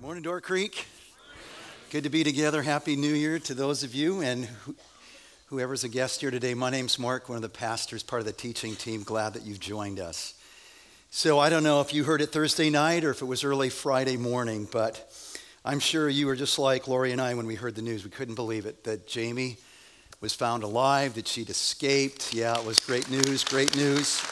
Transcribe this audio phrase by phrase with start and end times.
[0.00, 0.86] Morning, Door Creek.
[1.90, 2.62] Good to be together.
[2.62, 4.48] Happy New Year to those of you and
[5.46, 6.54] whoever's a guest here today.
[6.54, 9.02] My name's Mark, one of the pastors, part of the teaching team.
[9.02, 10.34] Glad that you've joined us.
[11.10, 13.70] So, I don't know if you heard it Thursday night or if it was early
[13.70, 15.12] Friday morning, but
[15.64, 18.04] I'm sure you were just like Lori and I when we heard the news.
[18.04, 19.56] We couldn't believe it that Jamie
[20.20, 22.32] was found alive, that she'd escaped.
[22.32, 24.22] Yeah, it was great news, great news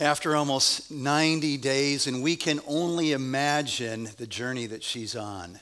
[0.00, 5.58] after almost 90 days, and we can only imagine the journey that she's on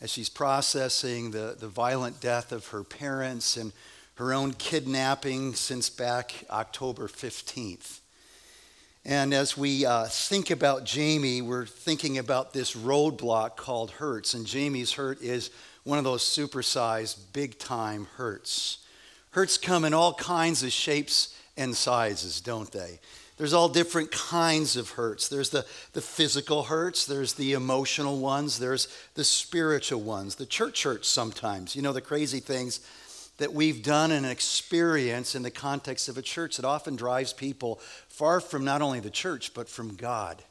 [0.00, 3.72] as she's processing the, the violent death of her parents and
[4.16, 8.00] her own kidnapping since back October 15th.
[9.04, 14.34] And as we uh, think about Jamie, we're thinking about this roadblock called hurts.
[14.34, 15.50] And Jamie's hurt is
[15.84, 18.78] one of those supersized, big time hurts.
[19.30, 22.98] Hurts come in all kinds of shapes and sizes, don't they?
[23.36, 25.28] There's all different kinds of hurts.
[25.28, 30.84] There's the, the physical hurts, there's the emotional ones, there's the spiritual ones, the church
[30.84, 31.76] hurts sometimes.
[31.76, 32.80] You know, the crazy things
[33.38, 37.76] that we've done and experienced in the context of a church that often drives people
[38.08, 40.42] far from not only the church, but from God.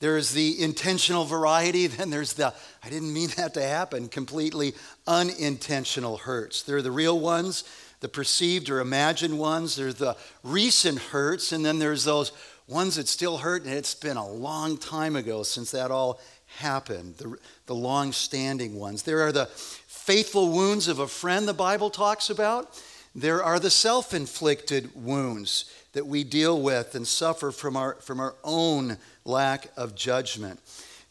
[0.00, 2.52] There's the intentional variety, then there's the,
[2.84, 4.74] I didn't mean that to happen, completely
[5.06, 6.62] unintentional hurts.
[6.62, 7.64] There are the real ones
[8.00, 12.32] the perceived or imagined ones, there's the recent hurts, and then there's those
[12.66, 16.20] ones that still hurt, and it's been a long time ago since that all
[16.58, 19.02] happened, the, the long standing ones.
[19.02, 22.80] There are the faithful wounds of a friend the Bible talks about.
[23.14, 28.20] There are the self inflicted wounds that we deal with and suffer from our, from
[28.20, 30.60] our own lack of judgment.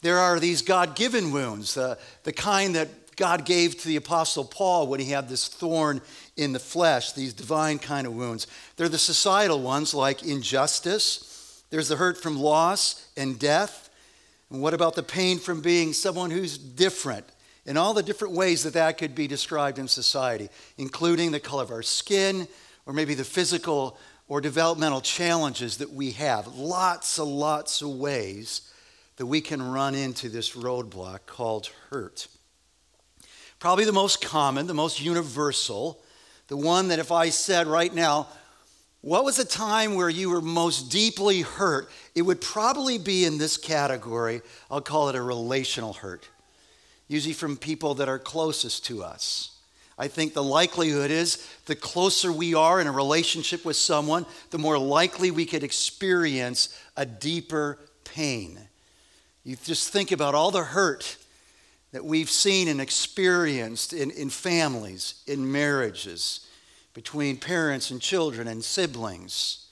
[0.00, 4.44] There are these God given wounds, the, the kind that God gave to the Apostle
[4.44, 6.00] Paul when he had this thorn
[6.38, 8.46] in the flesh, these divine kind of wounds.
[8.76, 13.90] They're the societal ones like injustice, there's the hurt from loss and death.
[14.50, 17.26] And what about the pain from being someone who's different?
[17.66, 21.64] In all the different ways that that could be described in society, including the color
[21.64, 22.48] of our skin,
[22.86, 26.46] or maybe the physical or developmental challenges that we have.
[26.46, 28.72] Lots and lots of ways
[29.16, 32.28] that we can run into this roadblock called hurt.
[33.58, 36.00] Probably the most common, the most universal,
[36.48, 38.26] the one that if I said right now,
[39.00, 41.88] what was a time where you were most deeply hurt?
[42.14, 44.42] It would probably be in this category.
[44.70, 46.28] I'll call it a relational hurt,
[47.06, 49.52] usually from people that are closest to us.
[49.98, 54.58] I think the likelihood is the closer we are in a relationship with someone, the
[54.58, 58.58] more likely we could experience a deeper pain.
[59.44, 61.17] You just think about all the hurt
[61.92, 66.46] that we've seen and experienced in, in families, in marriages,
[66.94, 69.68] between parents and children and siblings,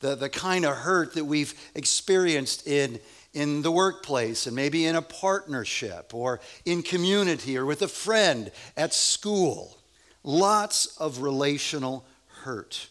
[0.00, 3.00] the, the kind of hurt that we've experienced in,
[3.34, 8.50] in the workplace and maybe in a partnership or in community or with a friend
[8.76, 9.76] at school.
[10.22, 12.04] Lots of relational
[12.42, 12.88] hurt.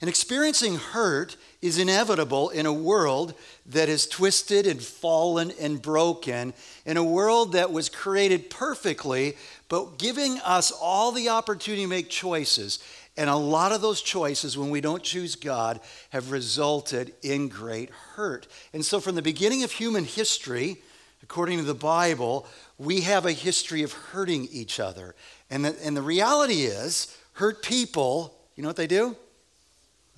[0.00, 3.34] And experiencing hurt is inevitable in a world
[3.66, 6.54] that is twisted and fallen and broken,
[6.86, 9.36] in a world that was created perfectly,
[9.68, 12.78] but giving us all the opportunity to make choices.
[13.16, 17.90] And a lot of those choices, when we don't choose God, have resulted in great
[17.90, 18.46] hurt.
[18.72, 20.80] And so, from the beginning of human history,
[21.24, 22.46] according to the Bible,
[22.78, 25.16] we have a history of hurting each other.
[25.50, 29.16] And the, and the reality is, hurt people, you know what they do?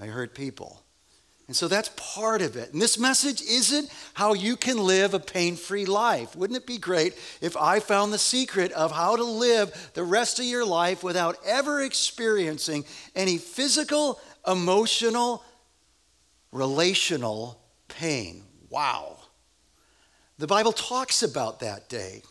[0.01, 0.83] They hurt people.
[1.47, 2.73] And so that's part of it.
[2.73, 6.37] And this message isn't how you can live a pain free life.
[6.37, 10.39] Wouldn't it be great if I found the secret of how to live the rest
[10.39, 12.85] of your life without ever experiencing
[13.17, 15.43] any physical, emotional,
[16.53, 18.45] relational pain?
[18.69, 19.17] Wow.
[20.39, 22.23] The Bible talks about that day,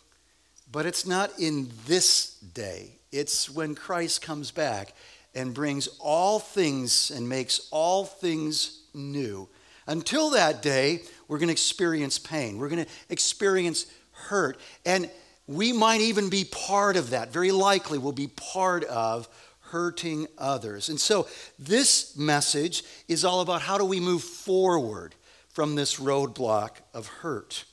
[0.72, 2.96] but it's not in this day.
[3.12, 4.94] It's when Christ comes back
[5.34, 9.48] and brings all things and makes all things new.
[9.86, 12.58] Until that day, we're going to experience pain.
[12.58, 14.58] We're going to experience hurt.
[14.84, 15.10] And
[15.46, 17.32] we might even be part of that.
[17.32, 19.28] Very likely, we'll be part of
[19.70, 20.88] hurting others.
[20.88, 21.28] And so,
[21.58, 25.14] this message is all about how do we move forward
[25.48, 27.64] from this roadblock of hurt.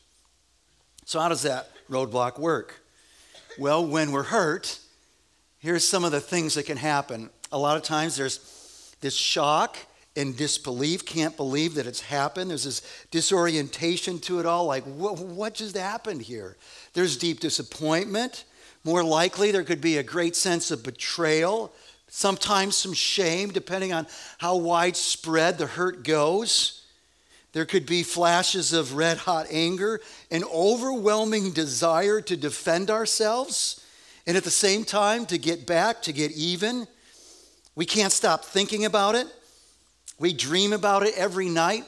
[1.06, 2.81] So, how does that roadblock work?
[3.58, 4.80] Well, when we're hurt,
[5.60, 7.30] here's some of the things that can happen.
[7.52, 9.78] A lot of times there's this shock
[10.16, 12.50] and disbelief, can't believe that it's happened.
[12.50, 16.58] There's this disorientation to it all, like, what, what just happened here?
[16.94, 18.46] There's deep disappointment.
[18.84, 21.72] More likely, there could be a great sense of betrayal,
[22.08, 24.08] sometimes some shame, depending on
[24.40, 26.86] how widespread the hurt goes.
[27.54, 30.02] There could be flashes of red hot anger,
[30.32, 33.86] an overwhelming desire to defend ourselves,
[34.26, 36.88] and at the same time to get back, to get even.
[37.78, 39.28] We can't stop thinking about it.
[40.18, 41.84] We dream about it every night,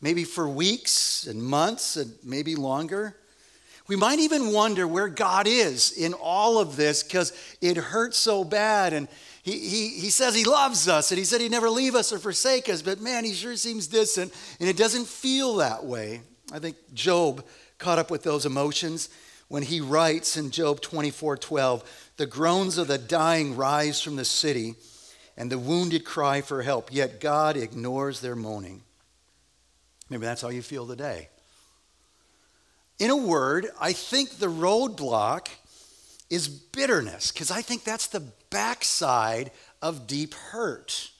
[0.00, 3.14] maybe for weeks and months and maybe longer.
[3.86, 8.42] We might even wonder where God is in all of this because it hurts so
[8.42, 8.92] bad.
[8.92, 9.06] And
[9.44, 12.18] he, he, he says he loves us and he said he'd never leave us or
[12.18, 16.20] forsake us, but man, he sure seems distant and it doesn't feel that way.
[16.52, 17.46] I think Job
[17.78, 19.08] caught up with those emotions
[19.46, 24.24] when he writes in Job 24 12, the groans of the dying rise from the
[24.24, 24.74] city
[25.38, 28.82] and the wounded cry for help, yet God ignores their moaning.
[30.10, 31.28] Maybe that's how you feel today.
[32.98, 35.46] In a word, I think the roadblock
[36.28, 41.10] is bitterness, because I think that's the backside of deep hurt.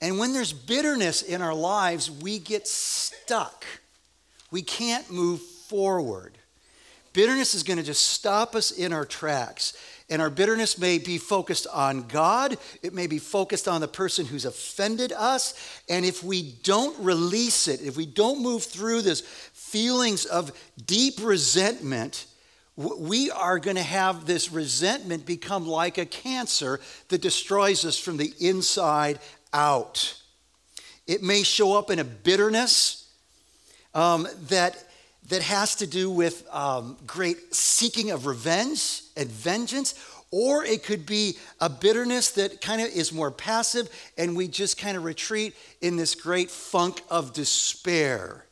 [0.00, 3.64] And when there's bitterness in our lives, we get stuck.
[4.50, 6.36] We can't move forward.
[7.14, 9.72] Bitterness is going to just stop us in our tracks.
[10.10, 14.26] And our bitterness may be focused on God, it may be focused on the person
[14.26, 15.54] who's offended us.
[15.88, 20.52] And if we don't release it, if we don't move through this feelings of
[20.84, 22.26] deep resentment,
[22.76, 28.18] we are going to have this resentment become like a cancer that destroys us from
[28.18, 29.20] the inside
[29.54, 30.20] out.
[31.06, 33.08] It may show up in a bitterness
[33.94, 34.83] um, that,
[35.28, 39.94] that has to do with um, great seeking of revenge and vengeance,
[40.30, 43.88] or it could be a bitterness that kind of is more passive
[44.18, 48.44] and we just kind of retreat in this great funk of despair.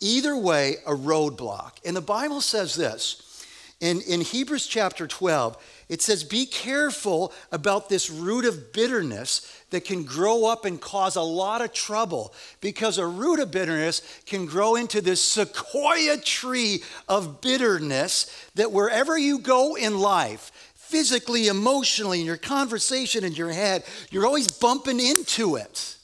[0.00, 1.72] Either way, a roadblock.
[1.84, 3.44] And the Bible says this
[3.80, 5.56] in, in Hebrews chapter 12,
[5.88, 11.16] it says, Be careful about this root of bitterness that can grow up and cause
[11.16, 16.82] a lot of trouble because a root of bitterness can grow into this sequoia tree
[17.08, 23.52] of bitterness that wherever you go in life, physically, emotionally, in your conversation, in your
[23.52, 25.96] head, you're always bumping into it.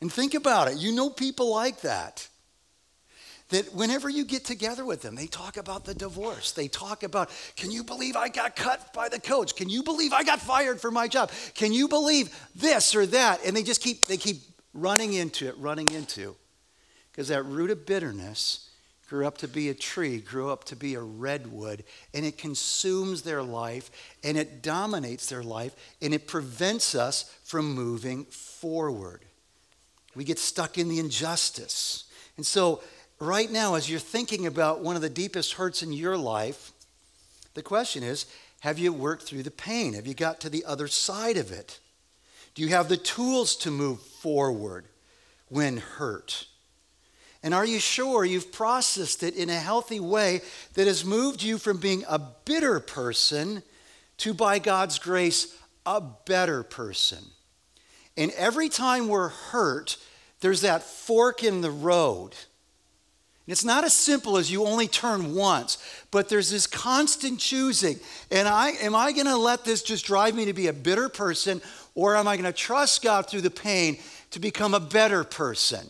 [0.00, 0.76] And think about it.
[0.78, 2.28] You know people like that
[3.50, 6.52] that whenever you get together with them, they talk about the divorce.
[6.52, 9.54] They talk about, can you believe I got cut by the coach?
[9.54, 11.30] Can you believe I got fired from my job?
[11.54, 13.44] Can you believe this or that?
[13.44, 14.38] And they just keep, they keep
[14.74, 16.34] running into it, running into.
[17.12, 18.68] Because that root of bitterness
[19.08, 23.22] grew up to be a tree, grew up to be a redwood, and it consumes
[23.22, 23.90] their life
[24.24, 29.24] and it dominates their life and it prevents us from moving forward.
[30.16, 32.04] We get stuck in the injustice.
[32.36, 32.82] And so
[33.18, 36.72] right now, as you're thinking about one of the deepest hurts in your life,
[37.54, 38.26] the question is
[38.60, 39.94] have you worked through the pain?
[39.94, 41.78] Have you got to the other side of it?
[42.54, 44.86] Do you have the tools to move forward
[45.48, 46.46] when hurt?
[47.42, 50.40] And are you sure you've processed it in a healthy way
[50.74, 53.62] that has moved you from being a bitter person
[54.18, 57.24] to, by God's grace, a better person?
[58.16, 59.98] And every time we're hurt,
[60.40, 62.34] there's that fork in the road
[63.46, 65.78] it's not as simple as you only turn once,
[66.10, 67.98] but there's this constant choosing.
[68.30, 71.08] And I am I going to let this just drive me to be a bitter
[71.08, 71.62] person
[71.94, 73.98] or am I going to trust God through the pain
[74.32, 75.86] to become a better person?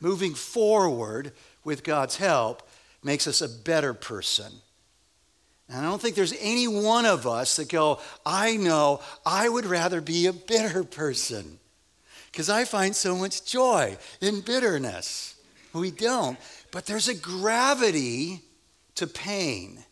[0.00, 1.32] Moving forward
[1.64, 2.62] with God's help
[3.02, 4.52] makes us a better person.
[5.68, 9.64] And I don't think there's any one of us that go, I know I would
[9.64, 11.58] rather be a bitter person
[12.30, 15.35] because I find so much joy in bitterness.
[15.76, 16.38] We don't.
[16.70, 18.42] But there's a gravity
[18.94, 19.84] to pain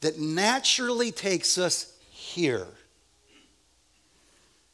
[0.00, 2.66] that naturally takes us here.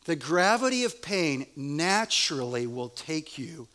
[0.05, 3.69] The gravity of pain naturally will take you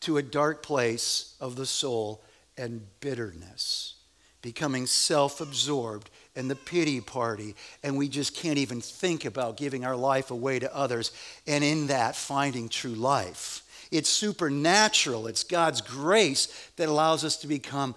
[0.00, 2.22] to a dark place of the soul
[2.56, 3.94] and bitterness,
[4.40, 9.84] becoming self absorbed and the pity party, and we just can't even think about giving
[9.84, 11.12] our life away to others,
[11.46, 13.65] and in that, finding true life.
[13.90, 15.26] It's supernatural.
[15.26, 17.94] It's God's grace that allows us to become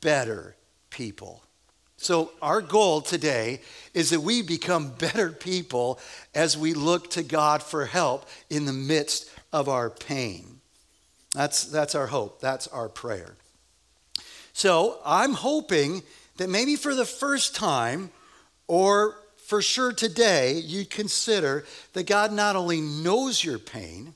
[0.00, 0.56] better
[0.90, 1.42] people.
[1.96, 3.60] So, our goal today
[3.94, 6.00] is that we become better people
[6.34, 10.60] as we look to God for help in the midst of our pain.
[11.34, 12.40] That's, that's our hope.
[12.40, 13.36] That's our prayer.
[14.52, 16.02] So, I'm hoping
[16.38, 18.10] that maybe for the first time,
[18.66, 24.14] or for sure today, you'd consider that God not only knows your pain,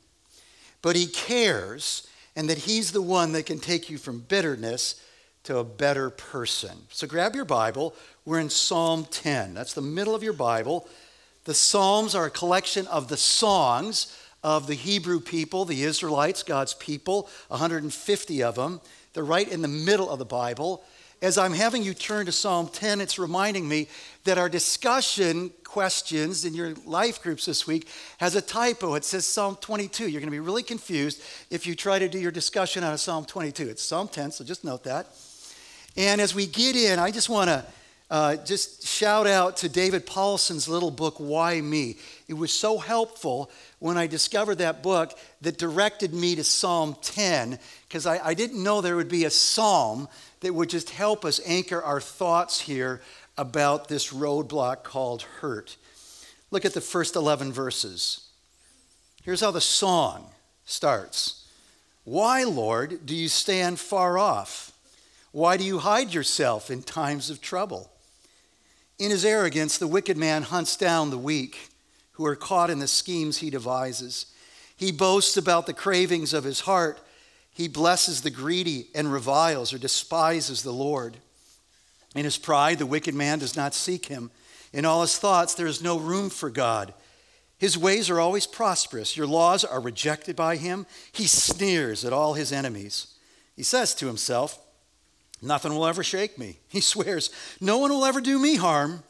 [0.82, 5.00] but He cares, and that He's the one that can take you from bitterness
[5.44, 6.76] to a better person.
[6.90, 7.94] So grab your Bible.
[8.24, 9.54] We're in Psalm 10.
[9.54, 10.88] That's the middle of your Bible.
[11.44, 16.74] The Psalms are a collection of the songs of the Hebrew people, the Israelites, God's
[16.74, 18.80] people, 150 of them.
[19.12, 20.84] They're right in the middle of the Bible.
[21.22, 23.88] As I'm having you turn to Psalm 10, it's reminding me
[24.24, 28.94] that our discussion questions in your life groups this week has a typo.
[28.96, 30.08] It says Psalm 22.
[30.08, 33.00] You're going to be really confused if you try to do your discussion out of
[33.00, 33.66] Psalm 22.
[33.66, 35.06] It's Psalm 10, so just note that.
[35.96, 37.64] And as we get in, I just want to
[38.10, 41.96] uh, just shout out to David Powlison's little book, Why Me?
[42.28, 43.50] It was so helpful
[43.86, 48.62] when I discovered that book that directed me to Psalm 10, because I, I didn't
[48.62, 50.08] know there would be a psalm
[50.40, 53.00] that would just help us anchor our thoughts here
[53.38, 55.76] about this roadblock called hurt.
[56.50, 58.28] Look at the first 11 verses.
[59.22, 60.30] Here's how the song
[60.64, 61.46] starts
[62.04, 64.72] Why, Lord, do you stand far off?
[65.32, 67.90] Why do you hide yourself in times of trouble?
[68.98, 71.70] In his arrogance, the wicked man hunts down the weak
[72.16, 74.26] who are caught in the schemes he devises.
[74.74, 76.98] He boasts about the cravings of his heart.
[77.50, 81.18] He blesses the greedy and reviles or despises the Lord.
[82.14, 84.30] In his pride, the wicked man does not seek him.
[84.72, 86.94] In all his thoughts, there is no room for God.
[87.58, 89.16] His ways are always prosperous.
[89.16, 90.86] Your laws are rejected by him.
[91.12, 93.14] He sneers at all his enemies.
[93.54, 94.58] He says to himself,
[95.42, 96.58] Nothing will ever shake me.
[96.68, 97.30] He swears,
[97.60, 99.02] No one will ever do me harm.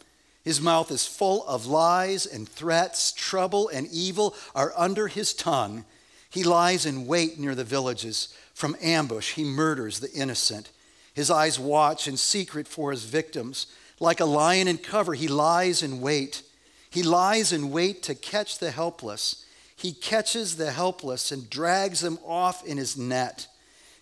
[0.46, 3.10] His mouth is full of lies and threats.
[3.10, 5.84] Trouble and evil are under his tongue.
[6.30, 8.28] He lies in wait near the villages.
[8.54, 10.70] From ambush, he murders the innocent.
[11.14, 13.66] His eyes watch in secret for his victims.
[13.98, 16.44] Like a lion in cover, he lies in wait.
[16.90, 19.44] He lies in wait to catch the helpless.
[19.74, 23.48] He catches the helpless and drags them off in his net.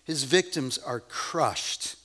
[0.03, 1.95] His victims are crushed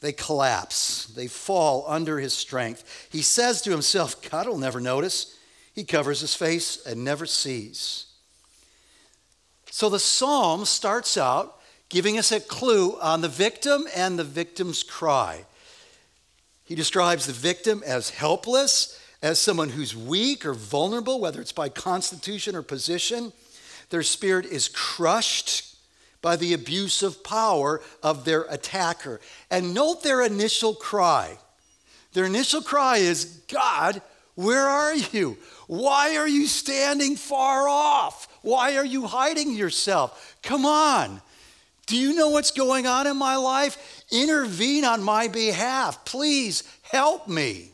[0.00, 3.08] they collapse, they fall under his strength.
[3.10, 5.36] He says to himself, God will never notice.
[5.74, 8.06] He covers his face and never sees.
[9.70, 14.82] So the psalm starts out giving us a clue on the victim and the victim's
[14.82, 15.44] cry.
[16.64, 21.68] He describes the victim as helpless, as someone who's weak or vulnerable, whether it's by
[21.68, 23.32] constitution or position.
[23.90, 25.75] Their spirit is crushed
[26.22, 29.20] by the abuse of power of their attacker.
[29.50, 31.38] And note their initial cry.
[32.12, 34.00] Their initial cry is, God,
[34.34, 35.36] where are you?
[35.66, 38.28] Why are you standing far off?
[38.42, 40.36] Why are you hiding yourself?
[40.42, 41.20] Come on.
[41.86, 44.04] Do you know what's going on in my life?
[44.10, 46.04] Intervene on my behalf.
[46.04, 47.70] Please help me.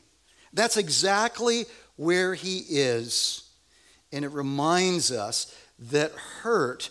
[0.52, 1.64] That's exactly
[1.96, 3.49] where he is.
[4.12, 5.56] And it reminds us
[5.90, 6.90] that hurt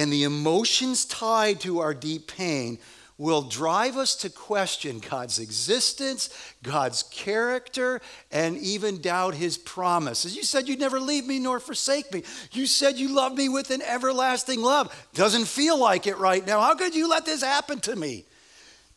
[0.00, 2.78] and the emotions tied to our deep pain
[3.18, 6.30] will drive us to question God's existence,
[6.62, 8.00] God's character,
[8.32, 10.34] and even doubt his promises.
[10.34, 12.22] You said you'd never leave me nor forsake me.
[12.52, 14.90] You said you love me with an everlasting love.
[15.12, 16.62] Doesn't feel like it right now.
[16.62, 18.24] How could you let this happen to me?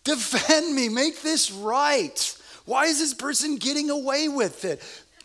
[0.05, 2.37] Defend me, make this right.
[2.63, 4.81] Why is this person getting away with it?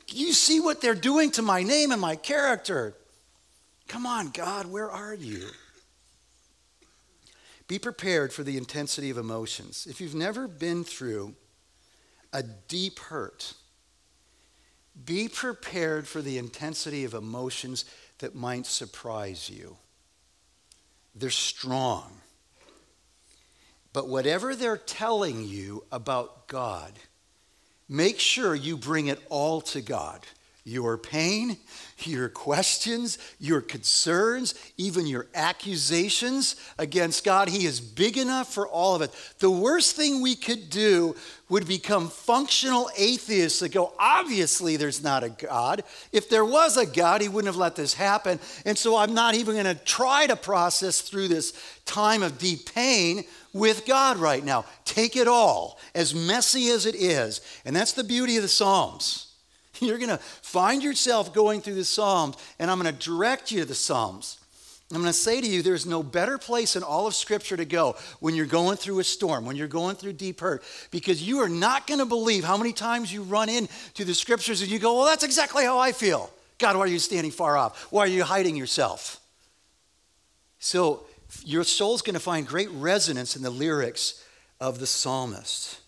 [0.09, 2.95] You see what they're doing to my name and my character.
[3.87, 5.47] Come on, God, where are you?
[7.69, 9.87] Be prepared for the intensity of emotions.
[9.89, 11.35] If you've never been through
[12.33, 13.53] a deep hurt,
[15.05, 17.85] be prepared for the intensity of emotions
[18.19, 19.77] that might surprise you.
[21.15, 22.21] They're strong.
[23.93, 26.93] But whatever they're telling you about God,
[27.89, 30.21] make sure you bring it all to God
[30.69, 31.57] your pain,
[32.05, 37.49] your questions, your concerns, even your accusations against God.
[37.49, 39.11] He is big enough for all of it.
[39.39, 41.17] The worst thing we could do
[41.49, 45.83] would become functional atheists that go, obviously, there's not a God.
[46.13, 48.39] If there was a God, He wouldn't have let this happen.
[48.67, 51.55] And so I'm not even going to try to process through this
[51.87, 54.67] time of deep pain with God right now.
[54.85, 57.41] Take it all, as messy as it is.
[57.65, 59.28] And that's the beauty of the Psalms.
[59.87, 63.61] You're going to find yourself going through the Psalms, and I'm going to direct you
[63.61, 64.39] to the Psalms.
[64.91, 67.67] I'm going to say to you, there's no better place in all of Scripture to
[67.67, 71.41] go when you're going through a storm, when you're going through deep hurt, because you
[71.41, 74.79] are not going to believe how many times you run into the Scriptures and you
[74.79, 76.31] go, Well, that's exactly how I feel.
[76.57, 77.93] God, why are you standing far off?
[77.93, 79.21] Why are you hiding yourself?
[80.59, 81.05] So,
[81.45, 84.25] your soul's going to find great resonance in the lyrics
[84.59, 85.79] of the psalmist.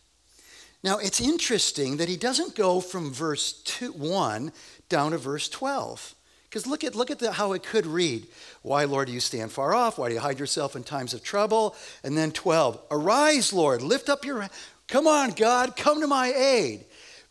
[0.83, 4.53] Now, it's interesting that he doesn't go from verse two, 1
[4.89, 6.15] down to verse 12.
[6.49, 8.27] Because look at, look at the, how it could read.
[8.63, 9.99] Why, Lord, do you stand far off?
[9.99, 11.77] Why do you hide yourself in times of trouble?
[12.03, 14.49] And then 12, arise, Lord, lift up your,
[14.89, 16.87] come on, God, come to my aid.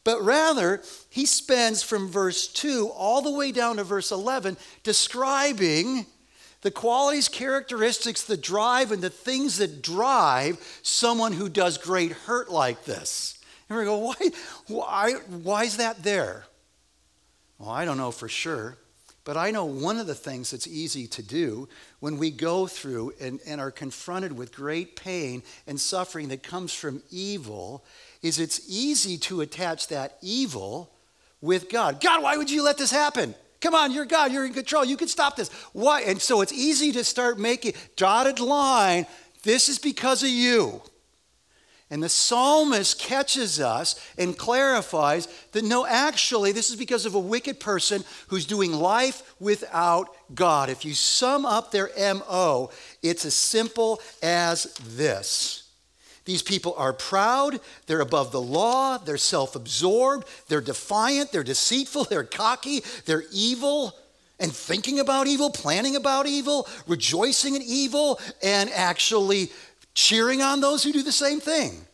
[0.06, 6.06] But rather, he spends from verse 2 all the way down to verse 11 describing
[6.62, 12.51] the qualities, characteristics, the drive, and the things that drive someone who does great hurt
[12.51, 13.38] like this.
[13.69, 14.15] And we go, why,
[14.67, 16.45] why, why is that there?
[17.59, 18.77] Well, I don't know for sure.
[19.25, 23.13] But I know one of the things that's easy to do when we go through
[23.21, 27.83] and, and are confronted with great pain and suffering that comes from evil
[28.23, 30.89] is it's easy to attach that evil
[31.41, 32.01] with God.
[32.01, 33.35] God, why would you let this happen?
[33.61, 35.49] Come on, you're God, you're in control, you can stop this.
[35.73, 36.01] Why?
[36.01, 39.05] And so it's easy to start making dotted line.
[39.43, 40.81] This is because of you.
[41.91, 47.19] And the psalmist catches us and clarifies that no, actually, this is because of a
[47.19, 50.69] wicked person who's doing life without God.
[50.69, 52.69] If you sum up their MO,
[53.01, 54.65] it's as simple as
[54.96, 55.63] this.
[56.25, 62.03] These people are proud, they're above the law, they're self absorbed, they're defiant, they're deceitful,
[62.03, 63.96] they're cocky, they're evil
[64.39, 69.50] and thinking about evil, planning about evil, rejoicing in evil, and actually
[69.93, 71.86] cheering on those who do the same thing.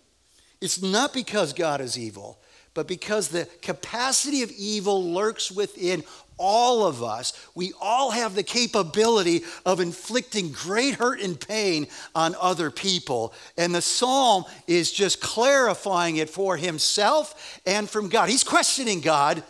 [0.62, 2.40] It's not because God is evil,
[2.74, 6.04] but because the capacity of evil lurks within
[6.38, 7.34] all of us.
[7.56, 13.34] We all have the capability of inflicting great hurt and pain on other people.
[13.58, 18.30] And the psalm is just clarifying it for himself and from God.
[18.30, 19.44] He's questioning God.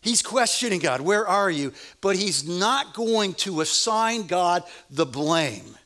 [0.00, 1.72] He's questioning God, where are you?
[2.00, 5.76] But he's not going to assign God the blame.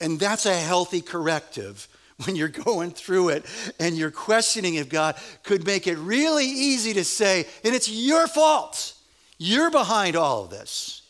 [0.00, 1.88] And that's a healthy corrective
[2.24, 3.46] when you're going through it
[3.78, 8.26] and you're questioning if God could make it really easy to say, and it's your
[8.26, 8.94] fault.
[9.38, 11.02] You're behind all of this.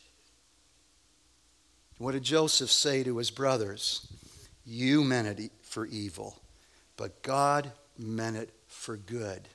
[1.99, 4.07] What did Joseph say to his brothers?
[4.65, 6.41] You meant it for evil,
[6.97, 9.49] but God meant it for good.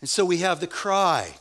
[0.00, 1.34] And so we have the cry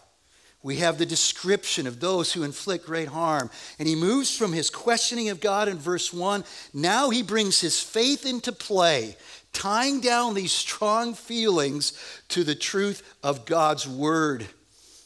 [0.65, 3.51] we have the description of those who inflict great harm.
[3.77, 6.43] And he moves from his questioning of God in verse 1.
[6.73, 9.15] Now he brings his faith into play,
[9.53, 11.93] tying down these strong feelings
[12.29, 14.47] to the truth of God's word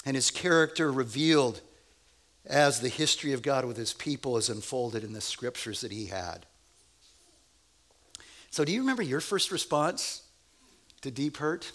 [0.06, 1.60] and his character revealed
[2.46, 6.06] as the history of God with his people is unfolded in the scriptures that he
[6.06, 6.46] had.
[8.50, 10.24] So, do you remember your first response
[11.02, 11.74] to deep hurt?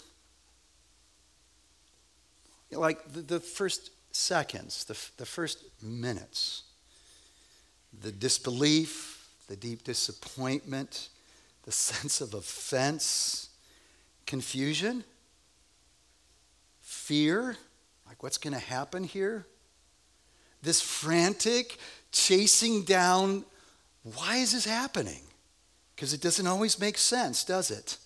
[2.71, 6.63] Like the, the first seconds, the, the first minutes,
[8.01, 11.09] the disbelief, the deep disappointment,
[11.63, 13.49] the sense of offense,
[14.25, 15.03] confusion,
[16.81, 17.57] fear,
[18.07, 19.45] like what's going to happen here?
[20.61, 21.77] This frantic
[22.11, 23.45] chasing down,
[24.03, 25.21] why is this happening?
[25.95, 27.97] Because it doesn't always make sense, does it?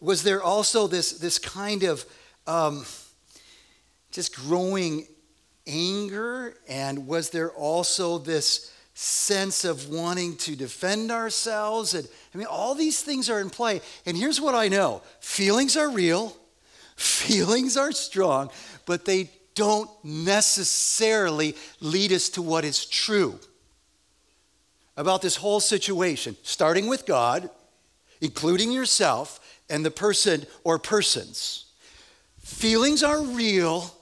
[0.00, 2.04] Was there also this, this kind of
[2.48, 2.84] um,
[4.10, 5.06] just growing
[5.66, 6.54] anger?
[6.68, 11.94] And was there also this sense of wanting to defend ourselves?
[11.94, 13.80] And I mean, all these things are in play.
[14.06, 16.36] And here's what I know feelings are real,
[16.96, 18.50] feelings are strong,
[18.86, 23.38] but they don't necessarily lead us to what is true
[24.96, 27.50] about this whole situation, starting with God,
[28.20, 29.38] including yourself,
[29.70, 31.67] and the person or persons.
[32.48, 33.94] Feelings are real.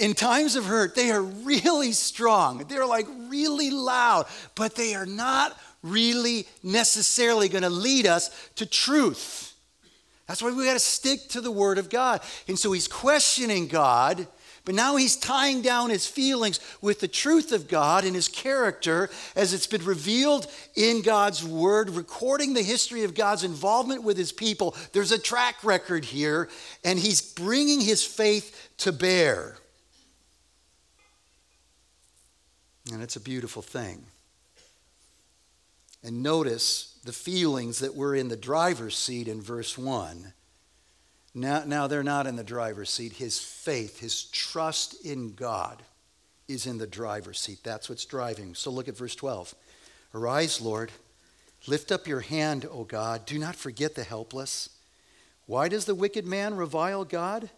[0.00, 2.64] In times of hurt, they are really strong.
[2.68, 8.66] They're like really loud, but they are not really necessarily going to lead us to
[8.66, 9.54] truth.
[10.26, 12.22] That's why we got to stick to the Word of God.
[12.48, 14.26] And so he's questioning God
[14.68, 19.08] but now he's tying down his feelings with the truth of God and his character
[19.34, 24.30] as it's been revealed in God's word, recording the history of God's involvement with his
[24.30, 24.76] people.
[24.92, 26.50] There's a track record here,
[26.84, 29.56] and he's bringing his faith to bear.
[32.92, 34.04] And it's a beautiful thing.
[36.04, 40.34] And notice the feelings that were in the driver's seat in verse 1
[41.34, 43.12] now, now they're not in the driver's seat.
[43.12, 45.82] His faith, his trust in God
[46.48, 47.58] is in the driver's seat.
[47.62, 48.54] That's what's driving.
[48.54, 49.54] So look at verse 12.
[50.14, 50.90] Arise, Lord.
[51.66, 53.26] Lift up your hand, O God.
[53.26, 54.70] Do not forget the helpless.
[55.46, 57.50] Why does the wicked man revile God?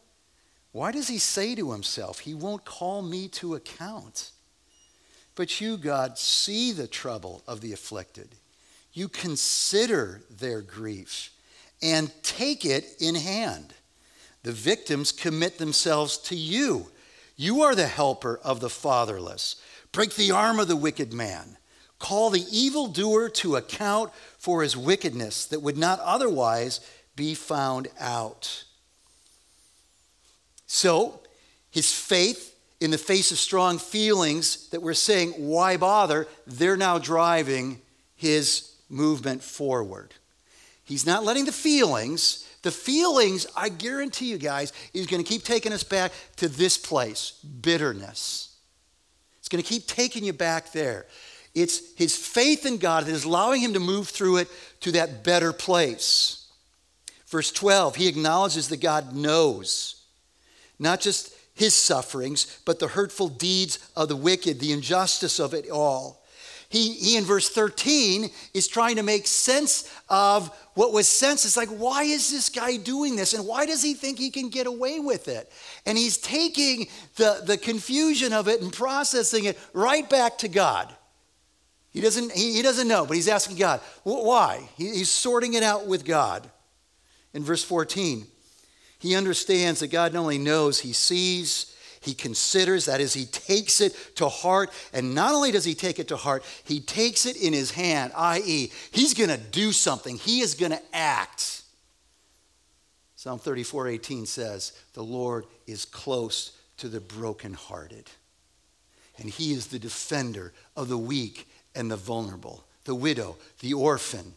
[0.73, 4.31] Why does he say to himself, He won't call me to account?
[5.35, 8.29] But you, God, see the trouble of the afflicted.
[8.93, 11.31] You consider their grief
[11.83, 13.75] and take it in hand.
[14.43, 16.91] The victims commit themselves to you.
[17.37, 19.57] You are the helper of the fatherless.
[19.93, 21.57] Break the arm of the wicked man.
[21.99, 26.81] Call the evildoer to account for his wickedness that would not otherwise
[27.17, 28.65] be found out.
[30.67, 31.21] So,
[31.71, 36.27] his faith in the face of strong feelings that we're saying, why bother?
[36.47, 37.83] They're now driving
[38.17, 40.15] his movement forward.
[40.91, 45.45] He's not letting the feelings, the feelings, I guarantee you guys, is going to keep
[45.45, 47.31] taking us back to this place
[47.63, 48.57] bitterness.
[49.39, 51.07] It's going to keep taking you back there.
[51.55, 54.49] It's his faith in God that is allowing him to move through it
[54.81, 56.49] to that better place.
[57.29, 60.03] Verse 12, he acknowledges that God knows
[60.81, 65.71] not just his sufferings, but the hurtful deeds of the wicked, the injustice of it
[65.71, 66.20] all.
[66.71, 71.45] He, he in verse 13 is trying to make sense of what was sense.
[71.45, 73.35] It's like, why is this guy doing this?
[73.35, 75.51] And why does he think he can get away with it?
[75.85, 80.95] And he's taking the, the confusion of it and processing it right back to God.
[81.91, 84.69] He doesn't, he, he doesn't know, but he's asking God, why?
[84.77, 86.49] He, he's sorting it out with God.
[87.35, 88.29] In verse 14,
[89.01, 91.70] he understands that God not only knows, he sees,
[92.01, 94.71] he considers, that is, he takes it to heart.
[94.93, 98.13] And not only does he take it to heart, he takes it in his hand,
[98.17, 101.63] i.e., he's going to do something, he is going to act.
[103.17, 108.09] Psalm 34 18 says, The Lord is close to the brokenhearted,
[109.19, 114.33] and he is the defender of the weak and the vulnerable, the widow, the orphan,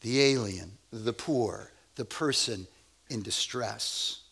[0.00, 2.66] the alien, the poor, the person
[3.10, 4.22] in distress.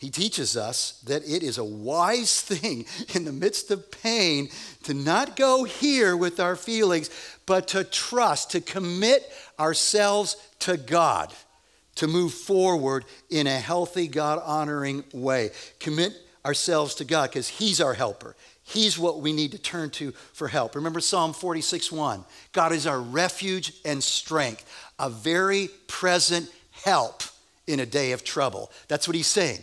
[0.00, 4.48] He teaches us that it is a wise thing in the midst of pain
[4.84, 7.10] to not go here with our feelings,
[7.44, 11.34] but to trust, to commit ourselves to God,
[11.96, 15.50] to move forward in a healthy, God honoring way.
[15.80, 16.14] Commit
[16.46, 18.34] ourselves to God because He's our helper.
[18.62, 20.76] He's what we need to turn to for help.
[20.76, 22.24] Remember Psalm 46 1.
[22.52, 24.64] God is our refuge and strength,
[24.98, 27.22] a very present help
[27.66, 28.70] in a day of trouble.
[28.88, 29.58] That's what He's saying.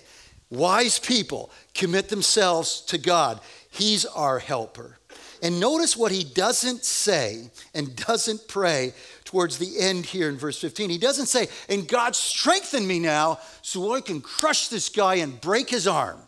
[0.50, 3.40] Wise people commit themselves to God.
[3.70, 4.98] He's our helper.
[5.44, 10.60] And notice what he doesn't say and doesn't pray towards the end here in verse
[10.60, 10.90] 15.
[10.90, 15.40] He doesn't say, And God strengthen me now so I can crush this guy and
[15.40, 16.20] break his arm.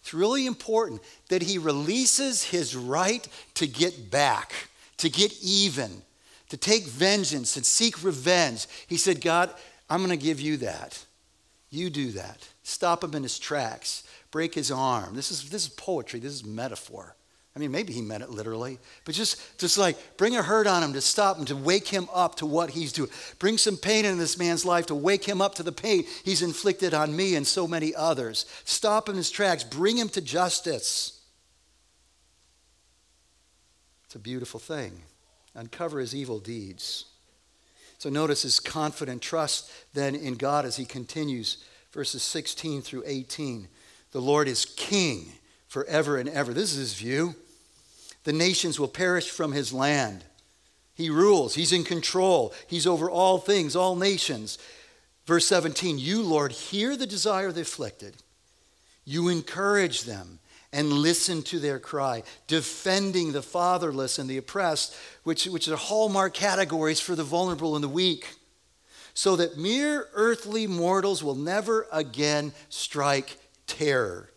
[0.00, 4.52] It's really important that he releases his right to get back,
[4.96, 6.02] to get even,
[6.48, 8.66] to take vengeance and seek revenge.
[8.88, 9.50] He said, God,
[9.88, 11.04] I'm going to give you that.
[11.70, 15.14] You do that stop him in his tracks, break his arm.
[15.14, 17.16] This is, this is poetry, this is metaphor.
[17.54, 20.82] I mean, maybe he meant it literally, but just, just like bring a hurt on
[20.82, 23.10] him to stop him, to wake him up to what he's doing.
[23.38, 26.40] Bring some pain in this man's life to wake him up to the pain he's
[26.40, 28.46] inflicted on me and so many others.
[28.64, 31.20] Stop him in his tracks, bring him to justice.
[34.06, 35.02] It's a beautiful thing.
[35.54, 37.04] Uncover his evil deeds.
[37.98, 43.68] So notice his confident trust then in God as he continues verses 16 through 18.
[44.12, 45.32] The Lord is king
[45.68, 46.52] forever and ever.
[46.52, 47.34] This is his view.
[48.24, 50.24] The nations will perish from his land.
[50.94, 54.58] He rules, he's in control, he's over all things, all nations.
[55.24, 58.16] Verse 17 You, Lord, hear the desire of the afflicted.
[59.04, 60.38] You encourage them
[60.72, 66.34] and listen to their cry, defending the fatherless and the oppressed, which, which are hallmark
[66.34, 68.36] categories for the vulnerable and the weak
[69.14, 74.30] so that mere earthly mortals will never again strike terror.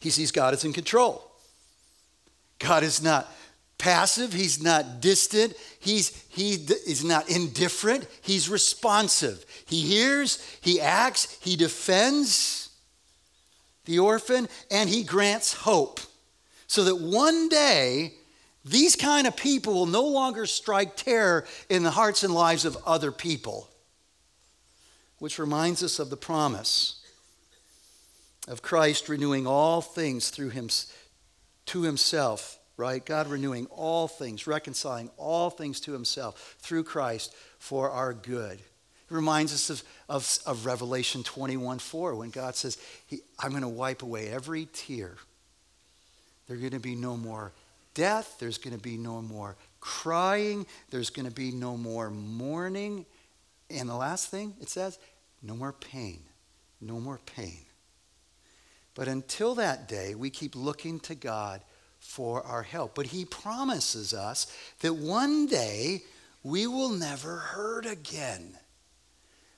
[0.00, 1.30] He sees God is in control.
[2.58, 3.30] God is not
[3.78, 9.44] passive, he's not distant, he's, he is not indifferent, he's responsive.
[9.66, 12.70] He hears, he acts, he defends
[13.84, 16.00] the orphan, and he grants hope.
[16.66, 18.14] So that one day
[18.64, 22.76] these kind of people will no longer strike terror in the hearts and lives of
[22.86, 23.68] other people.
[25.18, 27.00] Which reminds us of the promise
[28.48, 30.68] of Christ renewing all things through him
[31.66, 33.04] to himself, right?
[33.04, 38.58] God renewing all things, reconciling all things to himself through Christ for our good.
[38.58, 42.78] It reminds us of, of, of Revelation 21 4 when God says,
[43.38, 45.16] I'm going to wipe away every tear.
[46.46, 47.52] There's going to be no more
[47.94, 53.06] death, there's going to be no more crying, there's going to be no more mourning.
[53.70, 54.98] And the last thing it says,
[55.42, 56.20] no more pain.
[56.80, 57.60] No more pain.
[58.94, 61.62] But until that day, we keep looking to God
[61.98, 62.94] for our help.
[62.94, 64.46] But He promises us
[64.80, 66.02] that one day
[66.42, 68.58] we will never hurt again.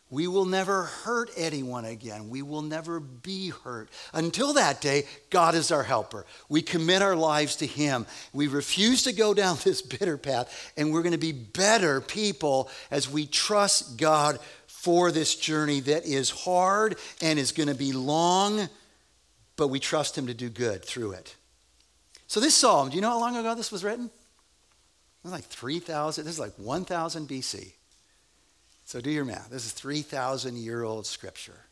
[0.09, 2.31] We will never hurt anyone again.
[2.31, 3.91] We will never be hurt.
[4.13, 6.27] Until that day, God is our helper.
[6.49, 8.07] We commit our lives to Him.
[8.33, 12.71] We refuse to go down this bitter path, and we're going to be better people
[12.91, 17.93] as we trust God for this journey that is hard and is going to be
[17.93, 18.69] long,
[19.57, 21.35] but we trust Him to do good through it.
[22.29, 24.07] So, this psalm, do you know how long ago this was written?
[24.07, 24.13] It
[25.25, 27.73] was like 3,000, this is like 1,000 BC.
[28.87, 29.51] So do your math.
[29.51, 31.67] This is 3,000 year old scripture.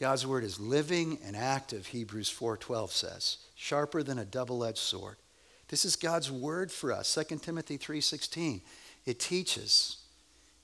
[0.00, 5.16] God's word is living and active, Hebrews 4:12 says, sharper than a double-edged sword.
[5.68, 7.08] This is God's word for us.
[7.08, 8.62] 2 Timothy 3:16.
[9.04, 9.98] It teaches.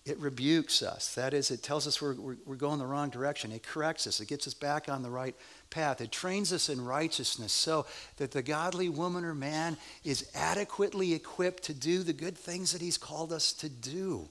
[0.06, 1.14] It rebukes us.
[1.14, 3.52] That is, it tells us we're, we're, we're going the wrong direction.
[3.52, 4.20] It corrects us.
[4.20, 5.36] It gets us back on the right
[5.68, 6.00] path.
[6.00, 7.84] It trains us in righteousness so
[8.16, 12.80] that the godly woman or man is adequately equipped to do the good things that
[12.80, 14.30] he's called us to do.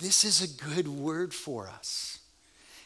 [0.00, 2.20] This is a good word for us.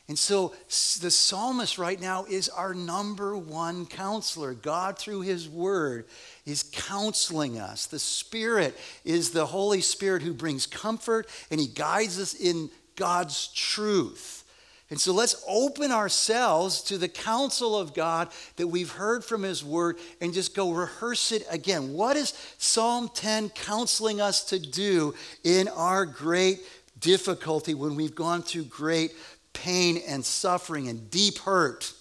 [0.07, 0.55] And so
[1.01, 4.53] the psalmist right now is our number one counselor.
[4.53, 6.05] God, through his word,
[6.45, 7.87] is counseling us.
[7.87, 13.49] The Spirit is the Holy Spirit who brings comfort and he guides us in God's
[13.49, 14.45] truth.
[14.91, 19.65] And so let's open ourselves to the counsel of God that we've heard from His
[19.65, 21.95] Word and just go rehearse it again.
[21.95, 26.61] What is Psalm 10 counseling us to do in our great
[26.99, 29.13] difficulty, when we've gone through great
[29.53, 31.93] pain and suffering and deep hurt,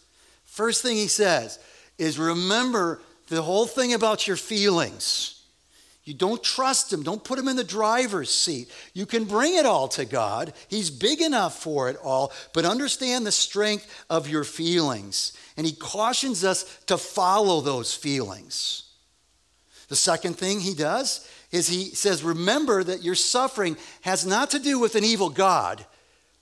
[0.45, 1.59] first thing he says
[1.97, 5.33] is remember the whole thing about your feelings.
[6.05, 7.01] You don't trust him.
[7.01, 8.69] Don't put him in the driver's seat.
[8.93, 10.53] You can bring it all to God.
[10.67, 15.31] He's big enough for it all, but understand the strength of your feelings.
[15.55, 18.83] And he cautions us to follow those feelings.
[19.87, 24.59] The second thing he does is he says, Remember that your suffering has not to
[24.59, 25.85] do with an evil God,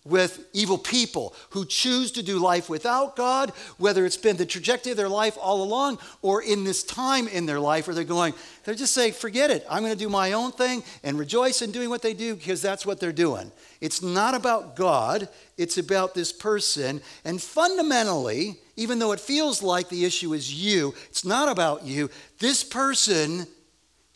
[0.06, 4.94] with evil people who choose to do life without God, whether it's been the trajectory
[4.94, 8.34] of their life all along or in this time in their life where they're going,
[8.64, 9.66] they're just saying, Forget it.
[9.70, 12.62] I'm going to do my own thing and rejoice in doing what they do because
[12.62, 13.52] that's what they're doing.
[13.82, 17.02] It's not about God, it's about this person.
[17.26, 22.10] And fundamentally, even though it feels like the issue is you, it's not about you.
[22.40, 23.46] This person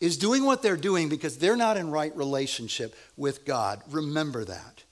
[0.00, 3.82] is doing what they're doing because they're not in right relationship with God.
[3.90, 4.82] Remember that.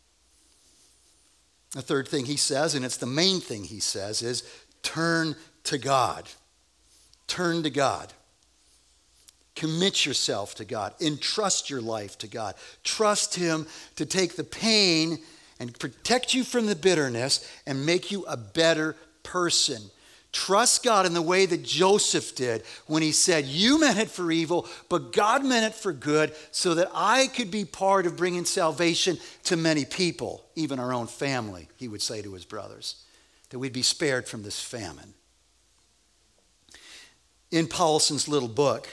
[1.73, 4.43] The third thing he says, and it's the main thing he says, is
[4.83, 6.29] turn to God.
[7.27, 8.13] Turn to God.
[9.57, 10.95] Commit yourself to God.
[11.01, 12.55] Entrust your life to God.
[12.83, 15.19] Trust Him to take the pain
[15.61, 19.83] and protect you from the bitterness and make you a better person.
[20.35, 24.33] Trust God in the way that Joseph did when he said, You meant it for
[24.33, 28.45] evil, but God meant it for good, so that I could be part of bringing
[28.45, 32.97] salvation to many people, even our own family, he would say to his brothers,
[33.51, 35.15] that we'd be spared from this famine.
[37.53, 38.89] In Powlison's little book,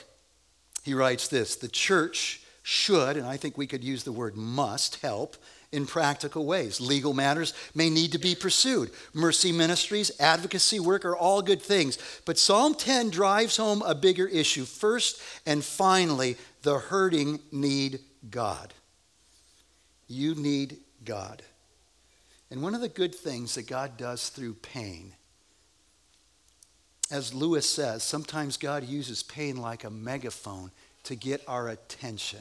[0.84, 5.00] he writes this The church should, and I think we could use the word must,
[5.02, 5.36] help
[5.72, 6.80] in practical ways.
[6.80, 8.90] Legal matters may need to be pursued.
[9.14, 11.98] Mercy ministries, advocacy work are all good things.
[12.26, 14.64] But Psalm 10 drives home a bigger issue.
[14.64, 18.74] First and finally, the hurting need God.
[20.06, 21.42] You need God.
[22.50, 25.14] And one of the good things that God does through pain,
[27.10, 30.70] as Lewis says, sometimes God uses pain like a megaphone
[31.04, 32.40] to get our attention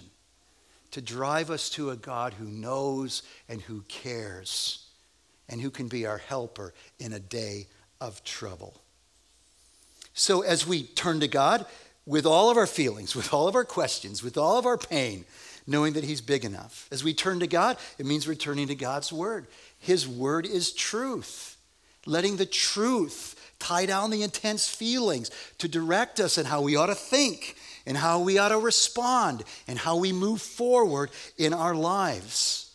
[0.91, 4.85] to drive us to a God who knows and who cares
[5.49, 7.67] and who can be our helper in a day
[7.99, 8.81] of trouble.
[10.13, 11.65] So, as we turn to God
[12.05, 15.25] with all of our feelings, with all of our questions, with all of our pain,
[15.67, 19.13] knowing that He's big enough, as we turn to God, it means returning to God's
[19.13, 19.47] Word.
[19.79, 21.57] His Word is truth,
[22.05, 26.87] letting the truth tie down the intense feelings to direct us in how we ought
[26.87, 31.75] to think and how we ought to respond and how we move forward in our
[31.75, 32.71] lives.